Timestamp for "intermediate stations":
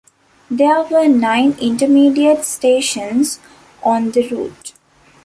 1.61-3.39